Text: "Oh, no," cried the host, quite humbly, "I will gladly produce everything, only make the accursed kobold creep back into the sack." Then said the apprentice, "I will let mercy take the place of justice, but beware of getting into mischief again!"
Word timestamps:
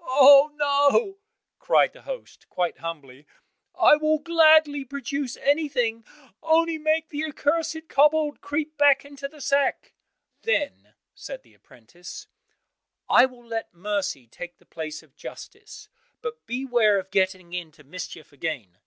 "Oh, 0.00 0.50
no," 0.56 1.18
cried 1.60 1.92
the 1.92 2.02
host, 2.02 2.48
quite 2.48 2.78
humbly, 2.78 3.28
"I 3.78 3.94
will 3.94 4.18
gladly 4.18 4.84
produce 4.84 5.36
everything, 5.36 6.04
only 6.42 6.78
make 6.78 7.10
the 7.10 7.24
accursed 7.26 7.88
kobold 7.88 8.40
creep 8.40 8.76
back 8.76 9.04
into 9.04 9.28
the 9.28 9.40
sack." 9.40 9.94
Then 10.40 10.94
said 11.14 11.44
the 11.44 11.54
apprentice, 11.54 12.26
"I 13.08 13.24
will 13.26 13.46
let 13.46 13.72
mercy 13.72 14.26
take 14.26 14.56
the 14.58 14.66
place 14.66 15.00
of 15.00 15.14
justice, 15.14 15.88
but 16.22 16.44
beware 16.44 16.98
of 16.98 17.12
getting 17.12 17.52
into 17.52 17.84
mischief 17.84 18.32
again!" 18.32 18.78